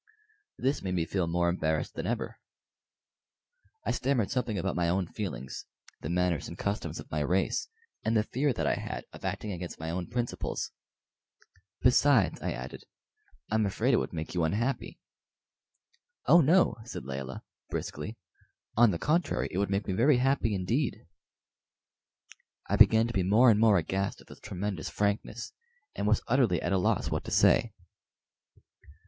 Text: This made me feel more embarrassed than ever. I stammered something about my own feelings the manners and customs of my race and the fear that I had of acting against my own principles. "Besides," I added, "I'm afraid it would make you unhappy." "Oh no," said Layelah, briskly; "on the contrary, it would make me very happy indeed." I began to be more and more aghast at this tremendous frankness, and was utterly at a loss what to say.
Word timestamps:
This 0.57 0.81
made 0.81 0.95
me 0.95 1.05
feel 1.05 1.27
more 1.27 1.47
embarrassed 1.47 1.93
than 1.93 2.07
ever. 2.07 2.39
I 3.85 3.91
stammered 3.91 4.31
something 4.31 4.57
about 4.57 4.75
my 4.75 4.89
own 4.89 5.05
feelings 5.05 5.67
the 6.01 6.09
manners 6.09 6.47
and 6.47 6.57
customs 6.57 6.99
of 6.99 7.11
my 7.11 7.19
race 7.19 7.67
and 8.03 8.17
the 8.17 8.23
fear 8.23 8.51
that 8.51 8.65
I 8.65 8.73
had 8.73 9.05
of 9.13 9.23
acting 9.23 9.51
against 9.51 9.79
my 9.79 9.91
own 9.91 10.07
principles. 10.07 10.71
"Besides," 11.81 12.41
I 12.41 12.51
added, 12.51 12.83
"I'm 13.51 13.67
afraid 13.67 13.93
it 13.93 13.97
would 13.97 14.11
make 14.11 14.33
you 14.33 14.43
unhappy." 14.43 14.99
"Oh 16.25 16.41
no," 16.41 16.77
said 16.83 17.03
Layelah, 17.05 17.43
briskly; 17.69 18.17
"on 18.75 18.89
the 18.89 18.97
contrary, 18.97 19.49
it 19.51 19.59
would 19.59 19.69
make 19.69 19.85
me 19.85 19.93
very 19.93 20.17
happy 20.17 20.55
indeed." 20.55 21.05
I 22.67 22.75
began 22.75 23.05
to 23.05 23.13
be 23.13 23.21
more 23.21 23.51
and 23.51 23.59
more 23.59 23.77
aghast 23.77 24.19
at 24.19 24.25
this 24.25 24.39
tremendous 24.39 24.89
frankness, 24.89 25.53
and 25.93 26.07
was 26.07 26.23
utterly 26.27 26.59
at 26.59 26.73
a 26.73 26.79
loss 26.79 27.11
what 27.11 27.23
to 27.25 27.29
say. 27.29 27.71